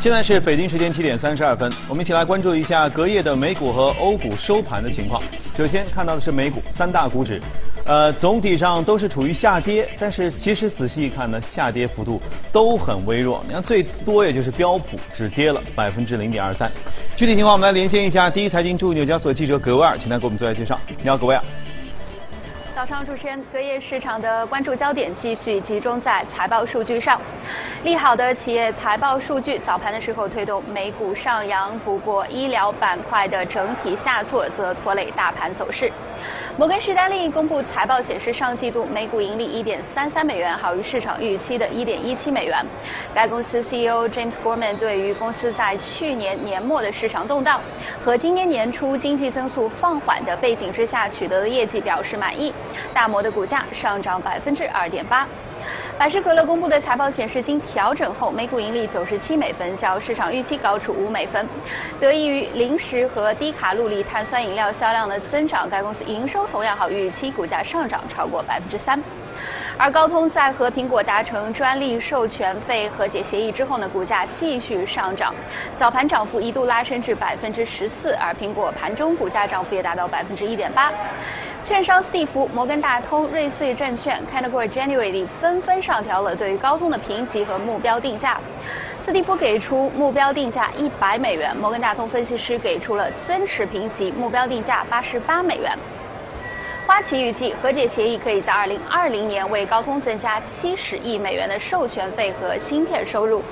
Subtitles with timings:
[0.00, 5.20] 现在是北京时间七点三十二分，我们一起来关注一下隔夜的美股和欧股收盘的情况。
[5.56, 7.42] 首先看到的是美股三大股指，
[7.84, 12.22] 呃，总体上都是处于下跌，但是其实仔细一看呢，下跌幅度
[12.52, 13.42] 都很微弱。
[13.48, 16.70] 你看最多也就是标普只跌了百分之零点二三。
[17.16, 20.78] 具体情况我们来连线一下第一财经驻纽交所记者葛威尔，请他给我们做一下介绍。
[21.02, 21.42] 你好，葛威尔。
[22.72, 27.20] 早上主持人，隔夜市场的关注焦点继续集中在财报数据上。
[27.84, 35.88] 利好的企业财报数据早盘的时候推动美股上扬，不过医疗板块的整体下挫则拖累大盘走势。
[36.56, 42.66] 摩根士丹利公布财报显示，上季度每股盈利一点三三美元，好于市场预期的一点一七美元。
[43.14, 47.60] 该公司 CEO James Gorman 对于公司在去年年末的市场动荡
[48.04, 52.52] 和今年年初经济增速放缓的背景之下取得的业绩表示满意。
[52.92, 55.24] 大摩的股价上涨百分之二点八。
[55.98, 61.44] 百事可乐公布的财报显示，经调整后每股盈利九十七美分，较市场预期高出五美分。
[61.98, 69.02] 得益于零食和低卡路里碳酸饮料销量的增长，该公司营收同样好于预期，股价上涨超过百分之三。
[69.76, 75.34] 而高通在和苹果达成专利授权费和解协议之后呢，股价继续上涨，
[75.80, 80.92] 早盘涨幅一度拉升至百分之十四，而苹果盘中股价涨幅也达到百分之一点八。
[81.68, 88.40] 券商斯蒂夫、摩根大通、瑞穗证券、Canaccord Genuity 纷纷上调了对于高通的评级和目标定价。
[89.04, 95.70] 斯蒂夫给出目标定价一百美元，摩根大通分析师给出了增持评级，目标定价八十八美元。
[96.86, 103.42] 花旗预计和解协议可以在二零二零年为高通增加七十亿美元的授权费和芯片收入。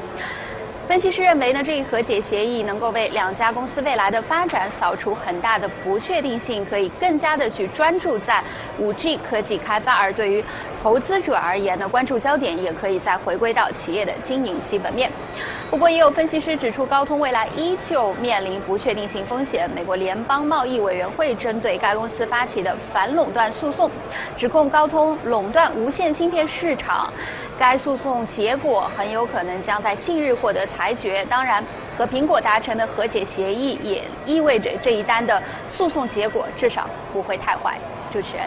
[0.87, 8.41] 分析师认为呢，这一和解协议能够为两家公司未来的发展扫除很大的不确定性，可以更加的去专注在
[8.79, 9.93] 五 G 科技开发。
[9.93, 10.45] 而对于
[10.81, 15.11] 投资者而言呢，关注焦点也可以再回归到企业的经营基本面。
[15.69, 19.69] 不过，也有分析师指出，高通未来依旧面临不确定性风险。
[19.75, 23.91] 美国联邦贸易委员会针对该公司发起的反垄断诉讼，
[24.39, 27.13] 指控高通垄断无线芯片市场。
[27.59, 31.25] 该诉讼结果很有可能将在近日获得裁决。
[31.31, 31.65] 当然，
[31.97, 37.79] 和苹果达成的和解协议也意味着这一单的诉讼结果至少不会太坏。
[38.13, 38.47] 主持人，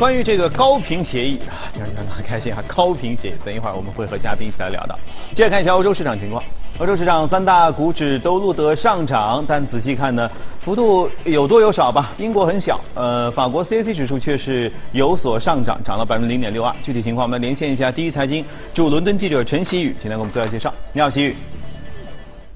[0.00, 2.64] 关于这个高频协议啊，让人很开心啊！
[2.66, 4.98] 高频协议，等一会儿我们会和嘉宾一起来聊到。
[5.34, 6.42] 接着看一下欧洲市场情况。
[6.78, 10.26] 欧洲市场三大股指都录得上涨，但仔细看呢，
[10.62, 12.14] 幅度有多有少吧。
[12.16, 16.74] 英国很小，呃，法国 CAC 指数却是有所上涨，涨了百分之零点六二。
[16.82, 20.72] 具体情况我们连线一下第一财经驻伦敦记者陈希宇，请来给我们做一下介绍。
[20.94, 21.36] 你好，希宇。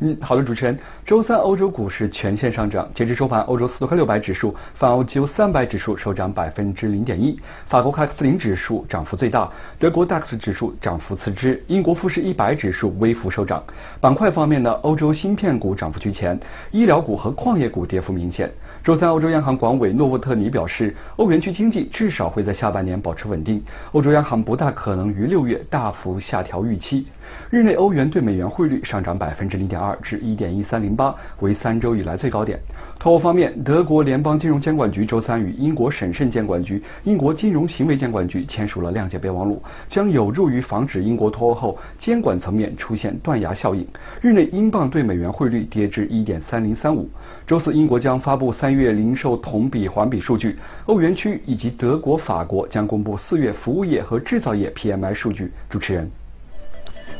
[0.06, 0.78] 嗯，好的，主持人。
[1.06, 7.34] 周三欧洲股市全线上涨，截至收盘，欧洲斯托克六百指数、泛欧几乎三百指数收涨百分之零点一，
[7.68, 13.64] 法国卡克斯林指数涨幅最大，德国 DAX 指数涨幅次之，英国富时一百指数微幅收涨。
[13.98, 16.38] 板块方面呢，欧洲芯片股涨幅居前，
[16.70, 18.52] 医疗股和矿业股跌幅明显。
[18.82, 27.06] 周三，欧洲央行管委诺沃特尼表示，欧元区经济至少会在下半年保持稳定，欧洲央行不大可能于六月大幅下调预期。
[27.50, 32.58] 日内欧元对美元汇率上涨百分之零点二至一点一三零八，为三周以来最高点。
[32.98, 43.86] 脱欧方面，德国联邦金融监管局周三与英国审慎监管局、英国金融行为监管局签署了谅解备忘录，将有助于防止英国脱欧后监管层面出现断崖效应。
[44.20, 47.08] 日内英镑对美元汇率跌至一点三零三五。
[47.46, 50.56] 周四，英国将发布三月零售同比环比数据，
[50.86, 55.52] 欧元区以及德国、法国将公布四月服务业和制造业 PMI 数据。
[55.68, 56.10] 主持人。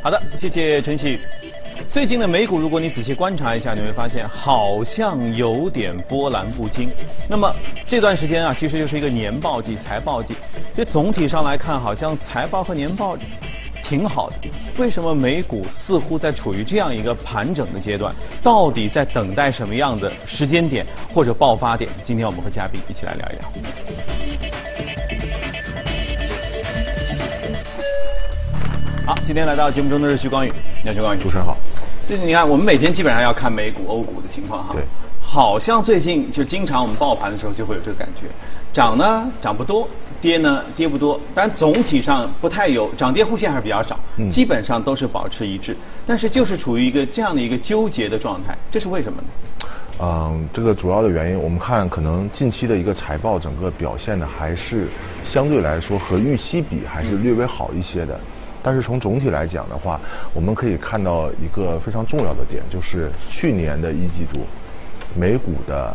[0.04, 1.18] 好的，谢谢陈曦。
[1.90, 6.90] 最近的美股，如果你仔细观察一下，你会发现好像有点波澜不惊。
[7.26, 7.50] 那么
[7.88, 10.36] 这段时间啊，其实就是一个年报季、财报季。
[10.76, 13.16] 这总体上来看，好像财报和年报
[13.82, 14.36] 挺好的。
[14.76, 18.14] 为什么美股似乎在处于这样一个盘整的阶段？
[18.42, 20.84] 到底在等待什么样的时间点
[21.14, 21.90] 或者爆发点？
[22.04, 25.33] 今天我们和嘉宾一起来聊一聊。
[29.06, 30.50] 好，今天来到节目中的是徐光宇，
[30.82, 31.54] 你好，徐光宇，主持人好。
[32.06, 34.72] 最近你看，我们每天基本上要看美股、欧股的情况哈。
[34.72, 34.82] 对。
[35.20, 38.28] 好像最近就经常我们爆盘的时候就会有这个感觉，
[38.72, 39.86] 涨呢涨不多，
[40.22, 45.76] 跌呢跌不多，但总体上不太有涨跌互现还是比较少，基本上都是保持一致。
[46.06, 49.28] 但是就是处于一个这样的一个纠结的状态，这是为什么呢？
[50.00, 54.88] 嗯，这个主要的原因，我们看可能近期的一个财报整个表现呢，还是
[55.22, 58.18] 相对来说和预期比还是略微好一些的。
[58.64, 60.00] 但是从总体来讲的话，
[60.32, 64.40] 我们可以看到一个非常重要的点，就是去年的一季度，
[65.14, 65.94] 美股的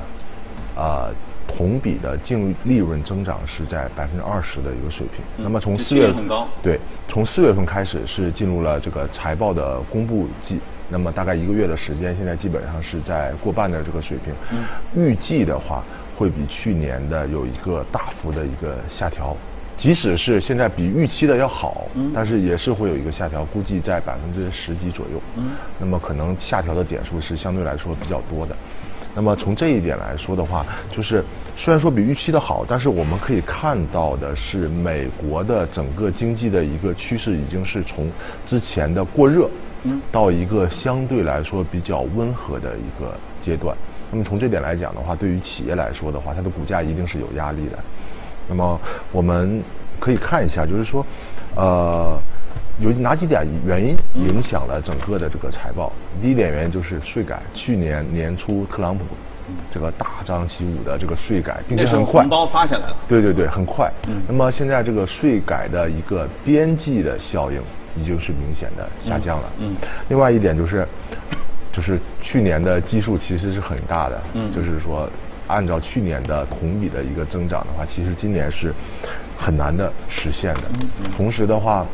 [0.75, 1.10] 啊
[1.48, 5.25] 同比的净利润增长是在百分之二十的一个水平。
[5.38, 14.31] 嗯那么从四月份高对，从四月份开始是进入了这个财报的公布季，那么大概一个月的时间，现在基本上是在过半的这个水平。
[14.51, 14.60] 嗯
[14.95, 15.83] 预计的话
[16.15, 19.36] 会比去年的有一个大幅的一个下调。
[19.79, 25.21] 即使是现在比预期的要好，嗯但是也是会有一个下调，估计在百分之十几左右。
[25.37, 28.53] 嗯那么可能下调的点数是相对来说比较多的。
[29.15, 31.23] 那么从这一点来说的话，就是
[31.55, 38.11] 虽然说比预期的好，但是我们可以看到的是，美国的整个经济的一个趋势已经是从
[38.45, 39.49] 之前的过热，
[39.83, 43.73] 嗯到一个相对来说比较温和的一个阶段。
[44.11, 47.79] 那么从这点来讲的话，对于企业来说的话，它的股价一定是有压力的。
[48.50, 48.80] 那么
[49.12, 49.63] 我们
[50.00, 51.06] 可以看一下，就是说，
[51.56, 52.19] 呃，
[52.80, 55.92] 有哪几点原因影响了整个的这个财报？
[56.22, 59.06] 第一点原因就是税改，去年年初特朗普
[59.72, 63.92] 这个大张旗鼓的这个税改，并且很快，红包发下来了对对对，很快。
[64.07, 67.62] 嗯那么现在这个税改的一个边际的效应
[67.96, 69.51] 已经是明显的下降了。
[69.60, 70.88] 嗯嗯另外一点就是，
[71.72, 74.22] 就是去年的基数其实是很大的。
[74.34, 75.10] 嗯就是说，
[75.50, 78.74] 按照去年的同比的一个增长的话，其实今年是
[79.36, 80.63] 很难的实现的。
[81.01, 81.86] 嗯同时的话，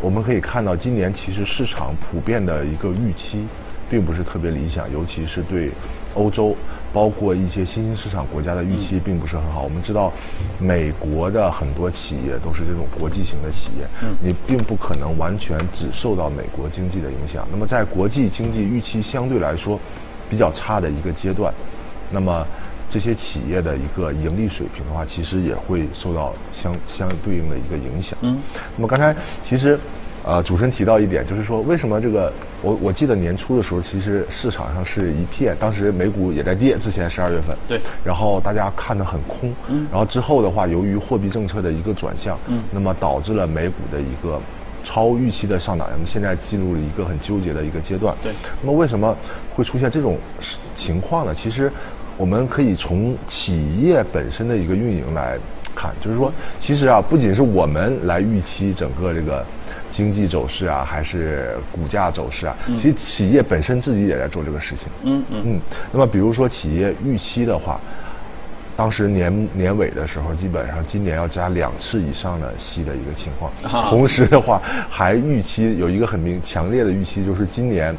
[0.00, 3.44] 我们可以看到今年其实市场普遍的一个预期，
[3.90, 5.72] 并不是特别理想，尤其是对
[6.14, 6.54] 欧洲。
[6.90, 9.60] 包括一些新兴市场国家的预嗯期并不是很好。
[9.62, 10.10] 我们知道，
[10.58, 17.46] 美国的很多企业都是这种国际型的企业，嗯你并不可能完全只受到美国经济的影响。
[17.52, 19.78] 那么在国际经济预期相对来说
[20.30, 21.52] 比较差的一个阶段，
[22.10, 22.44] 那么
[22.88, 28.18] 这些企业的一个盈利水平的话，其实也会受到相相对应的一个影响。
[28.22, 28.40] 嗯
[28.76, 29.14] 那么刚才
[29.44, 29.78] 其实。
[30.24, 32.30] 呃，主持人提到一点，就是说为什么这个
[32.60, 44.38] 我我记得年初的时候，其实市场上是一片，当时美股也在跌，之前十二月份，对然后大家看得很空，嗯然后之后的话，由于货币政策的一个转向，嗯那么导致了美股的一个
[44.84, 48.14] 超预期的上涨，那么现在进入了一个很纠结的一个阶段。
[48.22, 49.16] 对那么为什么
[49.54, 50.18] 会出现这种
[50.76, 51.34] 情况呢？
[51.34, 51.72] 其实
[52.18, 55.38] 我们可以从企业本身的一个运营来
[55.74, 56.30] 看，就是说，
[56.60, 59.44] 其实啊，不仅是我们来预期整个这个
[59.92, 64.88] 经济走势啊，还是股价走势啊，嗯其实企业本身自己也在做这个事情。
[65.04, 65.60] 嗯嗯嗯，
[65.92, 67.80] 那么比如说企业预期的话，
[68.76, 73.52] 当时年年尾的时候，基本上今年要加两次以上的息的一个情况。
[73.62, 74.60] 啊同时的话，
[74.90, 77.96] 还预期有一个很明强烈的预期，就是今年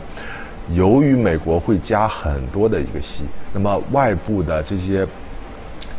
[0.74, 3.24] 由于美国会加很多的一个息，
[3.54, 5.08] 那么外部的这些。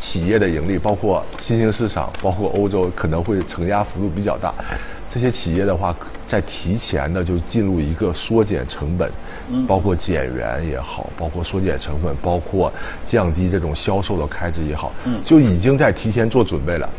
[0.01, 4.53] 企业的盈利，包括新兴市场，包括欧洲，可能会承压幅度比较大。
[5.13, 5.93] 这些企业的话，
[6.25, 9.11] 在提前的就进入一个缩减成本，
[9.51, 12.71] 嗯包括减员也好，包括缩减成本，包括
[13.05, 16.89] 降低这种销售的开支也好，嗯就已经在提前做准备了。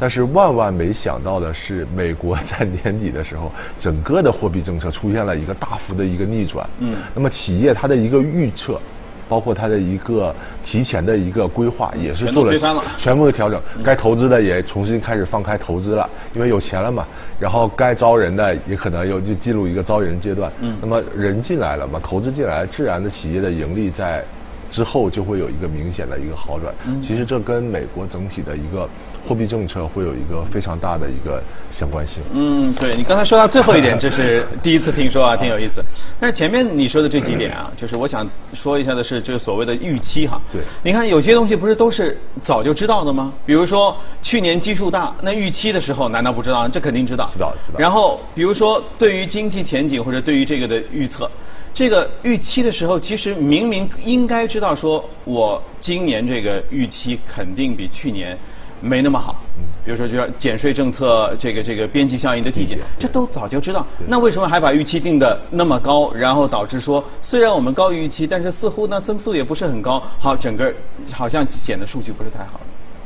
[0.00, 6.68] 但是万万没想到的是，美国在年底的时候，整个的货币政策出现了一个大幅的一个逆转。
[6.78, 8.80] 嗯那么企业它的一个预测。
[9.28, 10.34] 包括它的一个
[10.64, 12.58] 提前的一个规划，也是做了
[12.98, 17.06] 全部的调整，该投资的也重新开始放开投资了，因为有钱了嘛。
[17.38, 20.50] 然后该招人的也可能又就进入一个招人阶段。
[20.60, 24.24] 嗯那么人进来了嘛，投资进来，自然的企业的盈利在
[24.70, 26.74] 之后就会有一个明显的一个好转。
[26.86, 28.88] 嗯其实这跟美国整体的一个
[29.26, 32.22] 货币政策会有一个非常大的一个相关性。
[32.32, 35.82] 嗯，对你刚才说到最后一点，这是第一次听说啊，挺有意思。
[36.20, 40.40] 但是前面你说的这几点啊，就是我想说一下的是，就是所谓的预期哈。
[40.52, 43.32] 对你看有些东西不是都是早就知道的吗？
[43.46, 46.68] 比如说去年基数大，那预期的时候难道不知道？
[46.68, 47.28] 这肯定知道。
[47.32, 51.30] 知道知道然后比如说对于经济前景或者对于这个的预测。
[51.74, 58.36] 这个预期的时候，其实明明应该知道，说我今年这个预期肯定比去年
[58.80, 59.36] 没那么好。
[59.84, 63.86] 比如说，就要减税政策这个这个边际效应的递减，这都早就知道。
[64.06, 70.72] 那为什么还把预期定的那么高，然后导致说虽然我们高于预期，但是似乎呢增速也不是很高，好，整个
[71.12, 72.60] 好像显得数据不是太好。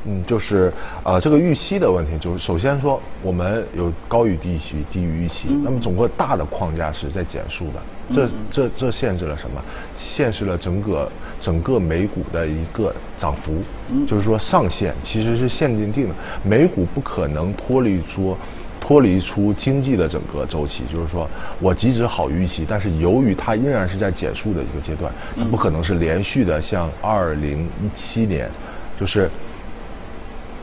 [0.04, 0.72] 嗯，就是
[1.04, 7.82] 呃这个预期的问题，就是首先说我们有高于低于低于预期，嗯那么整个大的框架是在减速的，
[8.12, 9.62] 这这这限制了什么？
[9.96, 18.36] 限制了整个整个美股的一个涨幅，嗯就是说上限其实是限定定的，美股不可能脱离出。
[18.84, 21.30] 脱离出经济的整个周期，就是说
[21.60, 28.50] 我即使好于预期，但是由于它仍然是在减速的一个阶段，它不可能是连续的像二零一七年，
[28.98, 29.30] 就是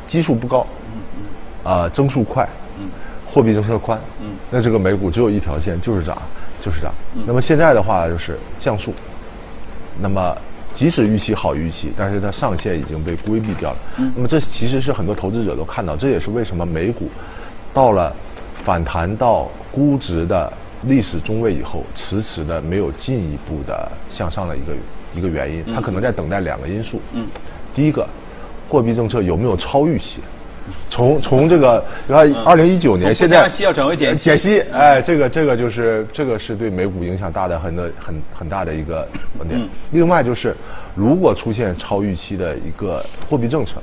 [0.09, 0.67] 基数不高，
[1.63, 2.89] 啊、增速快，嗯
[3.31, 6.17] 货币政策宽，嗯那这个美股只有一条线，就是涨，
[6.59, 6.91] 就是涨。
[7.15, 8.91] 嗯那么现在的话就是降速，
[10.01, 10.35] 那么
[10.73, 13.77] 即使预期好预期，但是它上限已经被规避掉了。
[14.15, 17.09] 那么这其实是很多投资者都看到，这也是为什么美股
[17.73, 18.15] 到了
[18.63, 20.51] 反弹到估值的
[20.83, 24.73] 历史中位以后，迟迟的没有进一步的向上的一个
[25.13, 25.63] 一个原因。
[25.73, 26.99] 它可能在等待两个因素。
[27.13, 27.27] 嗯，
[27.75, 28.07] 第一个，
[28.69, 30.21] 货币政策有没有超预期？
[30.87, 39.59] 从从这个，然后二零一九年现在要转为减减息，哎，这个这个就是这个是对美股影响大的很的很很大的一个观点。
[39.89, 40.55] 另外就是，
[40.93, 43.81] 如果出现超预期的一个货币政策，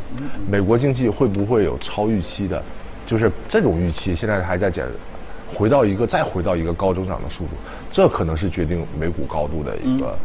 [0.49, 2.63] 美国经济会不会有超预期的？
[3.05, 4.87] 就是这种预期现在还在减，
[5.53, 7.51] 回到一个再回到一个高增长的速度，
[7.91, 10.17] 这可能是决定美股高度的一个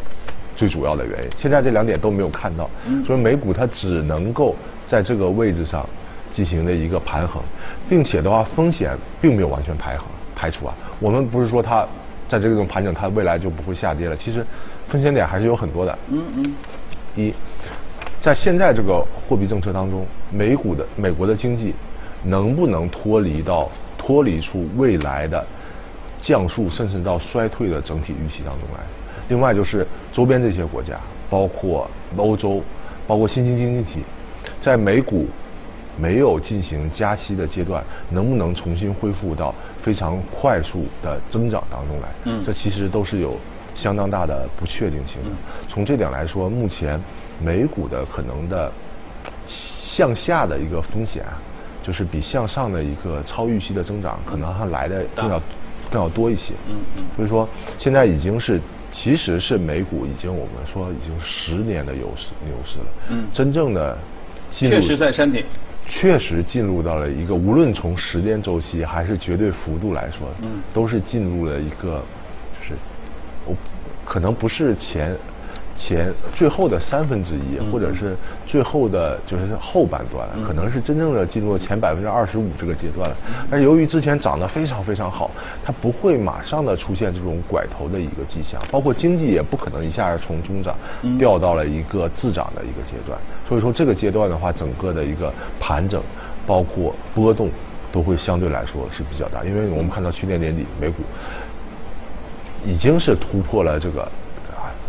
[0.55, 1.29] 最主要的原因。
[1.37, 2.69] 现在这两点都没有看到，
[3.05, 4.55] 所以美股它只能够
[4.85, 5.85] 在这个位置上。
[6.33, 7.43] 进行的一个盘衡，
[7.89, 10.73] 并且的话，风险并没有完全排衡排除啊。
[10.97, 11.85] 我们不是说它
[12.29, 14.15] 在这种盘整，它未来就不会下跌了。
[14.15, 14.41] 其实
[14.87, 15.99] 风险点还是有很多的。
[16.07, 16.55] 嗯嗯。
[17.17, 17.33] 一，
[18.21, 21.75] 在现在这个货币政策当中，美股的美国的经济
[22.23, 25.45] 能不能脱离到脱离出未来的
[26.21, 28.79] 降速，甚至到衰退的整体预期当中来？
[29.31, 32.61] 另外就是周边这些国家，包括欧洲，
[33.07, 34.03] 包括新兴经济体，
[34.61, 35.25] 在美股。
[35.97, 42.07] 没有进行加息的阶段，能不能重新恢复到非常快速的增长当中来？
[42.23, 43.37] 嗯，这其实都是有
[43.75, 45.29] 相当大的不确定性的。
[45.67, 46.99] 从这点来说，目前
[47.43, 48.71] 美股的可能的
[49.57, 51.25] 向下的一个风险，
[51.83, 55.41] 就是比向上的一个超预期的增长，可能还来的更要
[55.91, 56.53] 更要多一些。
[56.69, 57.03] 嗯嗯。
[57.17, 57.47] 所以说，
[57.77, 58.59] 现在已经是
[58.91, 62.85] 其实是美股已经我们说已经十年的牛市牛市了。
[63.09, 63.25] 嗯。
[63.33, 63.97] 真正的
[64.51, 65.43] 确实在山顶。
[65.87, 72.01] 确实进入到了一个，无论从时间周期还是绝对幅度来说，嗯，都是进入了一个，
[72.61, 72.73] 就是，
[73.45, 73.53] 我
[74.05, 75.13] 可能不是前
[75.81, 83.17] 前最后的三分之一，或者是最后的就是后半段，可能是真正的进入前百分之二十五这个阶段了。
[83.49, 85.31] 但是由于之前涨得非常非常好，
[85.63, 90.75] 它不会马上的出现这种拐头的一个迹象，包括经济也不可能一下子从中涨
[91.17, 93.17] 掉到了一个滞涨的一个阶段。
[93.49, 96.01] 所以说这个阶段的话，整个的一个盘整，
[96.45, 97.49] 包括波动，
[97.91, 99.43] 都会相对来说是比较大。
[99.43, 101.01] 因为我们看到去年年底美股
[102.63, 104.07] 已经是突破了这个啊，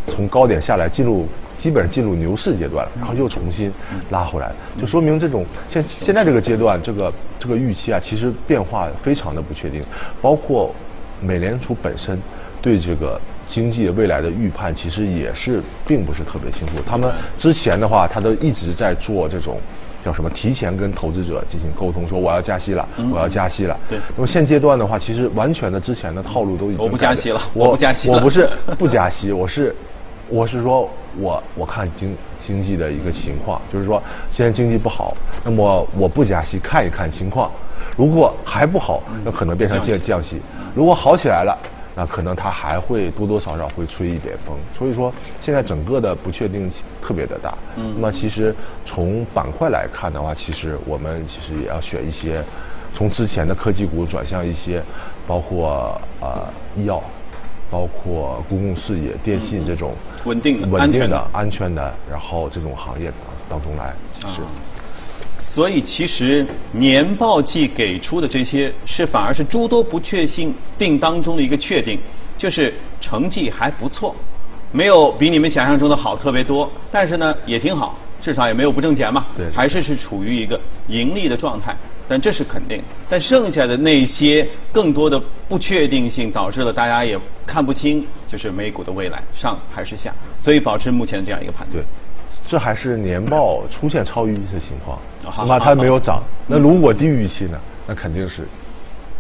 [0.07, 1.27] 从高点下来进入
[1.59, 3.73] 基本上进入牛市阶段了，然后又重新
[4.11, 9.83] 拉回来，就说明这种现现在这个阶段这个这个预期啊，其实变化非常的不确定，
[10.21, 10.75] 包括
[11.21, 12.19] 美联储本身
[12.61, 13.21] 对这个。
[13.45, 16.75] 经济未来的预判其实也是并不是特别清楚。
[16.89, 19.59] 他们之前的话，他都一直在做这种
[20.03, 20.31] 叫什么？
[20.31, 23.79] 提前跟投资者进行沟通，说我要加息了，我要加息了。
[23.91, 23.99] 对。
[24.17, 28.09] 那么现阶段的话，其实完全的之前的套路都已经我不加息了，我不加息。
[28.09, 29.75] 我不是不加息，我是
[30.33, 30.89] 我是说
[31.21, 37.51] 我我看经经济的一个情况，就是说现在经济不好，那么我不加息，看一看情况。
[37.97, 40.41] 如果还不好，那可能变成降降息。
[40.75, 41.57] 如果好起来了。
[41.95, 45.13] 那可能它还会多多少少会吹一点风，所以说
[45.43, 47.55] 现在整个的不确定性特别的大。
[47.77, 47.93] 嗯。
[47.95, 48.55] 那么其实
[48.87, 52.43] 从板块来看的话，其实我们其实也要选一些，
[52.95, 54.83] 从之前的科技股转向一些，
[55.27, 57.03] 包括呃医药，
[57.73, 59.95] 包括公共事业、电信这种
[60.27, 63.11] 稳定的、稳定的、安全的，然后这种行业
[63.49, 64.43] 当中来，是。
[65.43, 70.27] 所以其实年报季给出的这些是反而是诸多不确
[70.79, 71.99] 定当中的一个确定，
[72.37, 74.15] 就是成绩还不错，
[74.71, 81.75] 没有比你们想象中的好特别多，但是呢也挺好，至少也没有不挣钱嘛，对，还是是处于一个盈利的状态，
[82.09, 82.83] 但这是肯定。
[83.09, 91.85] 但剩下的那些更多的不确定性导致了大家也看不清，就是美股的未来上还是下，所以保持目前这样一个判断。
[92.47, 94.99] 这还是年报出现超预期的情况，
[95.39, 96.23] 那么它没有涨。
[96.47, 97.59] 那如果低于预期呢？
[97.87, 98.47] 那肯定是，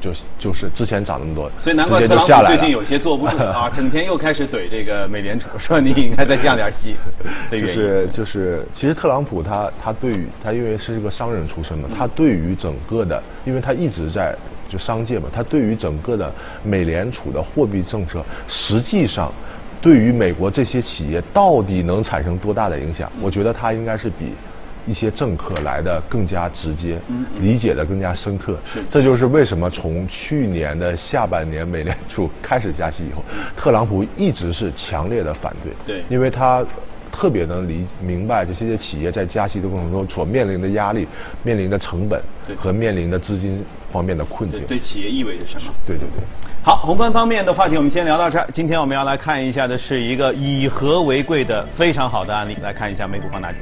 [0.02, 6.96] 就就是之前涨那么多，所以难怪特朗普最近有些坐不住 啊，整天又开始怼这个美联储，说你应该再降点息。
[7.50, 14.36] 就是就是，其实特朗普他他对于他因为是一个商人出身嘛，他对于整个的，因为他一直在
[14.68, 16.32] 就商界嘛，他对于整个的
[16.64, 19.32] 美联储的货币政策，实际上。
[19.80, 23.10] 对于美国这些企业到底能产生多大的影响？
[23.20, 24.32] 我觉得他应该是比
[24.86, 27.00] 一些政客来的更加直接，
[27.40, 28.58] 理解的更加深刻。
[28.88, 33.24] 这就是为什么从去年的下半年美联储开始加息以后，
[33.56, 35.72] 特朗普一直是强烈的反对。
[35.86, 36.64] 对，因为他
[37.12, 41.06] 特别能理明白这些企业在加息的过程中所面临的压力、
[41.44, 42.20] 面临的成本
[42.56, 44.64] 和面临的资金方面的困境。
[44.66, 45.72] 对企业意味着什么？
[45.86, 46.24] 对对对。
[46.64, 48.48] 好，宏观方面的话题我们先聊到这儿。
[48.52, 53.60] 今天我们要来看一下的是一个以和为贵的非常好的案例，来看一下美股放大镜。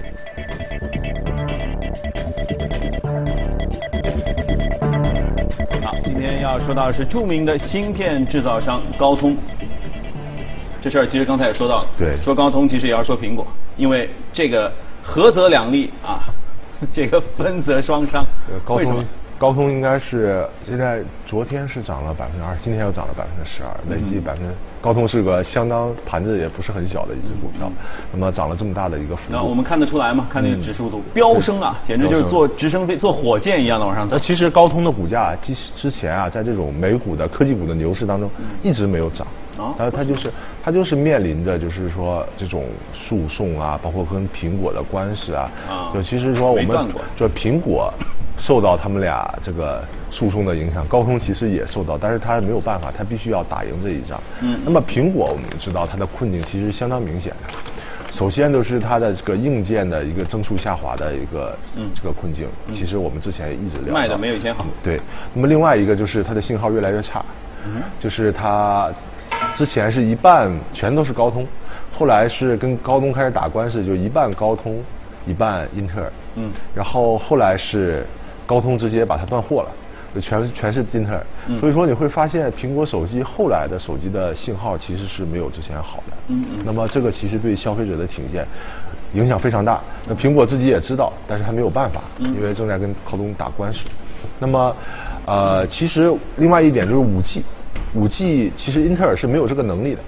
[5.82, 9.36] 好，今天要说到的是著名的芯片制造商高通。
[10.82, 13.46] 这事儿其实刚才也说到了，对，说高通其实也要说苹果，
[13.76, 14.72] 因为这个
[15.02, 16.20] 合则两利啊，
[16.92, 18.24] 这个分则双伤。
[18.76, 19.04] 为什么？
[19.40, 24.54] 高通应该是现在昨天是涨了百分之二，今天又涨了百分之十二，累计百分之。
[24.82, 27.72] 高通是个相当盘子也不是很小的一只股票，
[28.12, 29.32] 那么涨了这么大的一个幅度。
[29.32, 30.26] 那我们看得出来吗？
[30.28, 34.14] 看那个指数图飙升啊，简直就是坐直升飞、坐火箭一样的往上走。
[34.14, 38.30] 那其实高通的股价其实之前啊，在这种美股的科技股的牛市当中，
[38.62, 39.26] 一直没有涨。
[39.56, 40.30] 啊，它它就是
[40.62, 45.50] 它就是面临着就是说这种诉讼啊，包括跟苹果的官司啊。
[45.66, 45.90] 啊。
[45.94, 47.90] 就其实说我们就苹果。
[48.40, 54.18] 受到他们俩这个诉讼的影响，高通其实也受到，但是他没有办法，他必须要打赢这一仗。
[54.40, 54.58] 嗯。
[54.64, 61.54] 那么苹果我们知道它的困境其实相当明显的，首先就是它的这个硬件的一个增速下滑的一个
[61.94, 63.92] 这个困境，其实我们之前也一直聊。
[63.92, 64.64] 卖的没有以前好。
[64.82, 64.98] 对。
[65.34, 67.22] 那么另外一个就是它的信号越来越差。
[67.66, 67.82] 嗯。
[67.98, 68.90] 就是它
[69.54, 71.46] 之前是一半全都是高通，
[71.92, 74.82] 后来是跟高通开始打官司，就一半高通，
[75.26, 76.12] 一半英特尔。
[76.36, 76.50] 嗯。
[76.74, 78.06] 然后后来是。
[78.50, 79.70] 高通直接把它断货了，
[80.12, 81.24] 就全全是英特尔，
[81.60, 86.16] 所以说你会发现苹果手机后来的手机的信号其实是没有之前好的。
[86.26, 86.58] 嗯嗯。
[86.64, 88.44] 那么这个其实对消费者的体验
[89.14, 89.80] 影响非常大。
[90.08, 93.78] 那苹果自己也知道，但是他没有办法，因为正在跟高通打官司。
[94.40, 94.74] 那么，
[95.26, 97.44] 呃，其实另外一点就是五 G，
[97.94, 100.00] 五 G 其实英特尔是没有这个能力的。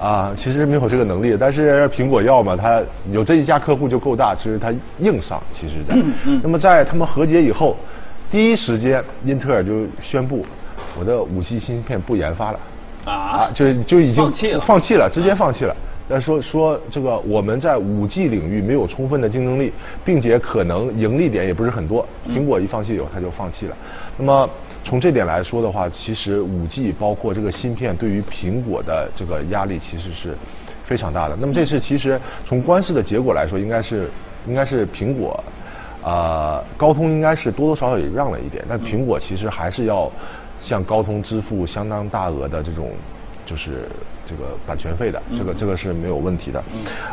[0.00, 5.94] 啊，其实没有这个能力，但是苹果要嘛，它有这一家客户就够大，其实它硬上，其实的。
[6.42, 7.76] 那么在他们和解以后，
[8.30, 10.44] 第一时间英特尔就宣布，
[10.98, 12.60] 我的五 G 芯片不研发了。
[13.04, 15.76] 啊，就就已经放弃了，放弃了，直接放弃了。
[16.08, 19.72] 但说说这个我们在五 G 领域没有充分的竞争力，
[20.04, 22.04] 并且可能盈利点也不是很多。
[22.28, 23.76] 苹果一放弃以后，他就放弃了。
[24.16, 24.50] 那么。
[24.82, 30.34] 从这点来说的话，其实五 G 包括这个芯片对于苹果的这个压力其实是
[30.84, 31.36] 非常大的。
[31.38, 34.10] 那么这是其实从官司的结果来说，应该是
[34.46, 35.42] 应该是苹果
[36.02, 40.10] 啊，高通应该是多多少少也让了一点，但苹果其实还是要
[40.62, 42.90] 向高通支付相当大额的这种
[43.44, 43.88] 就是。
[44.26, 46.64] 这个版权费的，这个这个是没有问题的。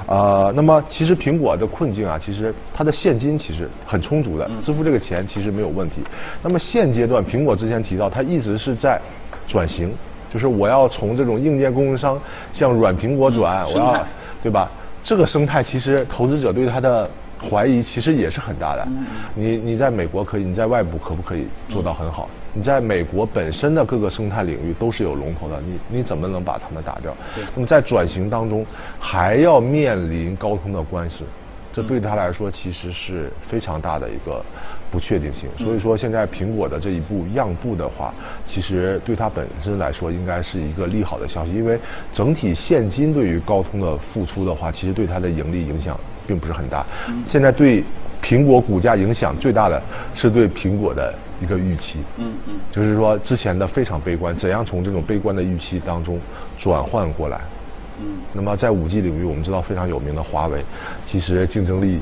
[0.06, 6.04] 呃，那么其实苹果的困境啊，其实它的现金其实很充足的，支付这个钱其实没有问题。
[6.44, 9.02] 那么现阶段，苹果之前提到，它一直是在
[9.48, 9.92] 转型，
[10.32, 12.22] 就是我要从这种硬件供应商
[12.54, 14.06] 向软苹果转，我要
[14.44, 14.70] 对吧？
[15.02, 17.10] 这个生态其实投资者对它的。
[17.50, 18.88] 怀疑其实也是很大的。
[19.36, 22.30] 你你在美国可以，你在外部可不可以做到很好？
[22.54, 27.15] 你在美国本身的各个生态领域都是有龙头的，你你怎么能把他们打掉？
[27.54, 28.65] 那么在转型当中
[29.00, 31.23] 还要面临高通的官司，
[31.78, 34.44] 这对他来说其实是非常大的一个
[34.92, 35.48] 不确定性。
[35.58, 38.13] 所以说现在苹果的这一步让步的话，
[38.46, 41.80] 其实对他本身来说应该是一个利好的消息，因为
[42.12, 45.98] 整体现金对于高通的付出的话，其实对它的盈利影响。
[46.28, 46.86] 并不是很大。
[47.32, 47.82] 现在对
[48.22, 49.82] 苹果股价影响最大的
[50.13, 52.00] 是对苹果的一个预期。
[52.18, 52.56] 嗯嗯。
[52.70, 56.20] 就是说之前的非常悲观，怎样从这种悲观的预期当中
[56.58, 57.40] 转换过来？
[58.00, 58.18] 嗯。
[58.34, 60.64] 那么在五 G 领域，我们知道非常有名的华为，
[61.06, 62.00] 其实竞争力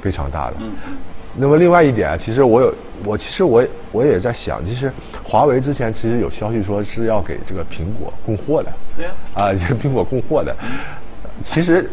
[0.00, 0.56] 非常大的。
[0.60, 0.92] 嗯嗯。
[1.36, 8.72] 那么另外一点，其实我有我其实我我也在想，其实华为之前其实有消息说是要给这个苹果供货的。
[8.96, 9.12] 对啊。
[9.34, 10.54] 啊，是 苹果供货的。
[11.44, 11.88] 其实。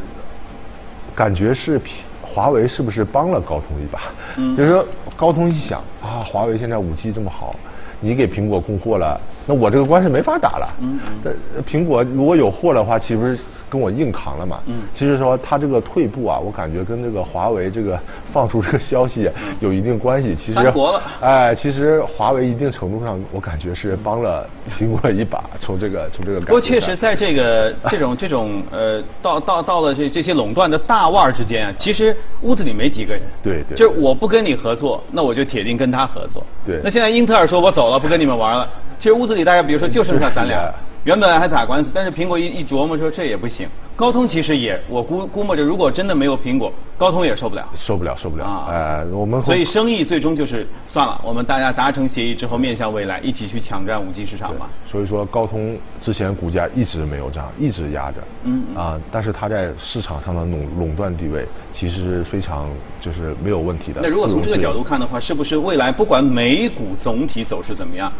[1.14, 1.80] 感觉是
[2.22, 4.00] 华为是不是帮了高通一把？
[4.38, 4.88] 嗯就是说
[5.18, 7.54] 高通一想啊，华为现在武器这么好，
[8.02, 10.76] 你给苹果供货了，那我这个官司没法打了。
[10.82, 11.64] 嗯嗯。
[11.64, 13.40] 苹果如果有货的话，岂不是？
[13.72, 14.60] 跟我硬扛了嘛？
[14.66, 17.98] 嗯，其实说他这个退步啊，我感觉跟这个华为这个
[18.34, 19.32] 放出这个消息
[19.62, 20.36] 有一定关系。
[20.36, 20.74] 其实，
[21.22, 24.46] 哎，其实华为一定程度上，我感觉是帮了
[24.78, 26.42] 苹果一把，从这个从这个。
[26.42, 33.22] 不过确实，在这个 这种这种呃，到到到了这这些垄断的大腕儿之间啊，其实屋子里没几个人。
[33.42, 33.78] 对对。
[33.78, 36.46] 就是我不跟你合作，那我就铁定跟他合作。
[36.66, 36.82] 对。
[36.84, 38.68] 那现在英特尔说我走了，不跟你们玩了。
[39.00, 40.70] 其实屋子里大概比如说就剩下咱俩。
[41.04, 43.68] 原本还打官司，但是苹果一一琢磨说这也不行。
[43.96, 47.68] 高通其实也，我估估摸着，如果真的没有苹果，高通也受不了。
[47.76, 48.46] 受不了，受不了。
[48.46, 54.70] 啊呃，我们所以生意最终就是算了，我们大家达成协议之后，面向未来一起去抢占五 G 市场吧。
[54.86, 58.18] 所以说高通之前股价一直没有涨，一直压着。
[58.44, 64.02] 嗯嗯啊，但是它在市场上的垄垄断地位其实是非常就是没有问题的。
[64.02, 68.12] 那如果从这个角度看的话，是不是未来不管美股总体走势怎么样，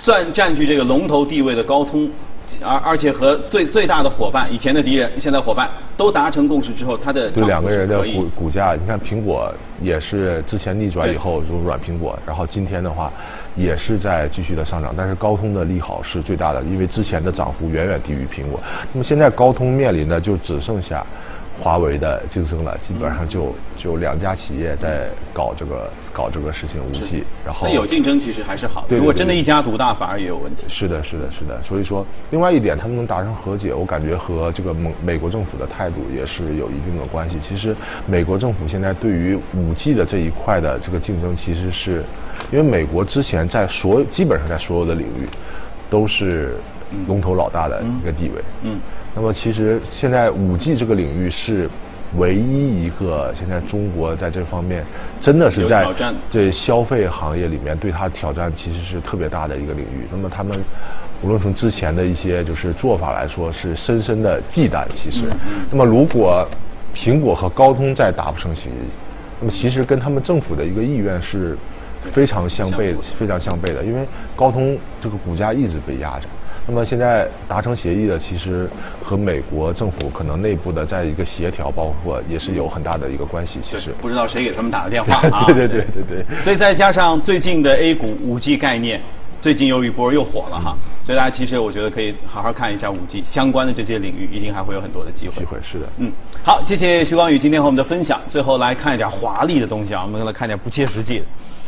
[0.00, 2.08] 算占据这个龙头地位的高通，
[2.62, 13.12] 而而且和最最大的伙伴，以前的敌人，现在伙伴都达成共识之后，它的对两个人的股股价，你看苹果也是之前逆转以后就软苹果，然后今天的话
[13.56, 18.60] 也是在继续的上涨，但是高通的利好是最大的，因为之前的涨幅远远低于苹果。
[18.92, 21.04] 那么现在高通面临的就只剩下
[21.60, 28.96] 华为的竞争了，基本上就就两家企业在搞这个搞这个事情五 G，然后那有竞争其实还是好的。
[28.96, 30.62] 如果真的一家独大，反而也有问题。
[30.68, 31.60] 是的，是的，是的。
[31.62, 37.38] 所以说，另外一点，他们能达成和解，我感觉和这个美美国政府的态度也是有一定的关系。
[37.40, 37.74] 其实，
[38.06, 42.04] 美国政府现在对于五 G 的这一块的这个竞争，其实是
[42.52, 45.26] 因为美国之前在所有基本上在所有的领域
[45.90, 46.56] 都是
[47.08, 48.42] 龙头老大的一个地位。
[48.62, 48.80] 嗯
[49.14, 51.68] 那么其实现在五 G 这个领域是
[52.16, 54.84] 唯一一个现在中国在这方面
[55.20, 60.06] 真的是在有挑战这消费行业里面对它挑战其实是特别大的一个领域。
[60.10, 60.58] 那么他们
[61.22, 64.86] 无论从之前的一些就是做法来说，是深深的忌惮。
[64.94, 65.26] 其实，
[65.70, 66.48] 那么如果
[66.94, 68.88] 苹果和高通再达不成协议，
[69.40, 71.58] 那么其实跟他们政府的一个意愿是
[72.12, 73.84] 非常相悖的，非常相悖的。
[73.84, 76.26] 因为高通这个股价一直被压着。
[76.70, 78.68] 那么现在达成协议的，其实
[79.02, 83.58] 和美国政府可能内部的在一个协调，包括也是有很大的一个关系。
[83.62, 85.44] 其实不知道谁给他们打的电话啊？
[85.48, 89.00] 对对对对对所以再加上最近的 A 股五 G 概念，
[89.40, 90.76] 最近有一波又火了哈。
[91.02, 95.36] 所以大家其实我觉得可以好好看一下五 G 相关的这些领域，一定还会有很多的机会。
[95.36, 96.12] 机会是的嗯，
[96.44, 98.20] 好，谢谢徐光宇今天和我们的分享。
[98.28, 101.24] 最后来看一点华丽的东西啊，我们来看点不切实际的。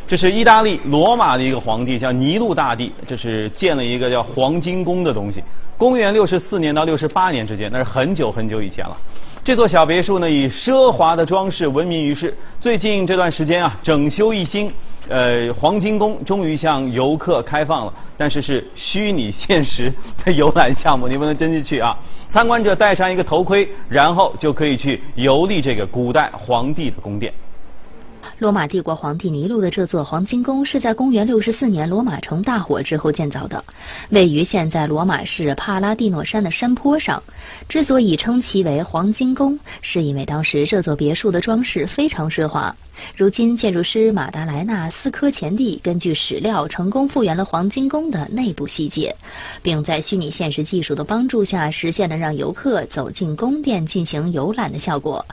[0.07, 5.43] 这是意大利罗马的一个皇帝，叫尼禄大帝，这是建了一个叫黄金宫的东西。
[5.77, 8.97] 公元六十四年到六十八年之间，那是很久很久以前了。
[9.43, 12.37] 这座小别墅呢，以奢华的装饰闻名于世。
[12.59, 14.71] 最近这段时间啊，整修一新，
[15.09, 19.91] 呃，黄金宫终于向游客开放了，但是是虚拟现实
[20.23, 21.97] 的游览项目，你不能真进去啊。
[22.29, 27.33] 参观者戴上一个头盔，然后就可以去游历这个古代皇帝的宫殿。
[28.39, 33.63] 罗马帝国皇帝尼禄的这座黄金宫是在公元六十四年罗马城大火之后建造的，
[34.09, 37.23] 位于现在罗马市帕拉蒂诺山的山坡上。
[37.69, 42.75] 之所以称其为黄金宫，是因为当时这座别墅的装饰非常奢华。
[43.17, 49.15] 如今，建筑师马达莱纳斯科前蒂根据史料成功复原了黄金宫的内部细节，
[49.63, 55.25] 并在虚拟现实技术的帮助下实现了让游客走进宫殿进行游览的效果。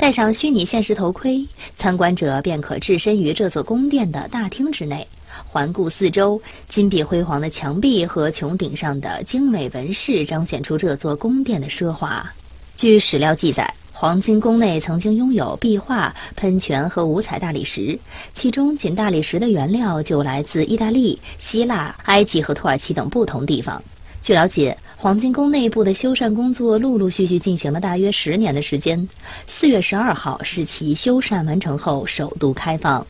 [0.00, 5.06] 戴上虚拟现实头盔，参观者便可置身于这座宫殿的大厅之内，
[5.46, 12.32] 环顾四周，金碧辉煌的墙壁和穹顶上的精美纹饰彰显出这座宫殿的奢华。
[12.76, 17.98] 据史料记载，黄金宫内曾经拥有壁画、喷泉和五彩大理石，
[18.32, 23.82] 其中仅大理石的原料就来自意大利、希腊、埃及和土耳其等不同地方。
[24.22, 29.08] 据了解，黄金宫内部的修缮工作陆陆续续进行了大约十年的时间。
[29.46, 33.06] 四月十二号是其修缮完成后首度开放。